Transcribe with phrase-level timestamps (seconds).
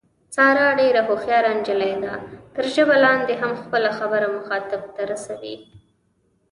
[0.35, 2.13] ساره ډېره هوښیاره نجیلۍ ده،
[2.55, 5.55] تر ژبه لاندې هم خپله خبره مخاطب ته رسوي.